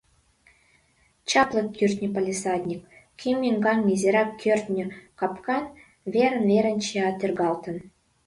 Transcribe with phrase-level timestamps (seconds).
[1.29, 2.81] Чапле кӱртньӧ палисадник;
[3.19, 4.85] кӱ меҥган изирак кӱртньӧ
[5.19, 5.57] капка;
[6.13, 7.77] верын-верын чия тӧргалтын.